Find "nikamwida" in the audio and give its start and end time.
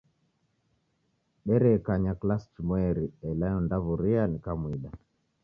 4.27-4.89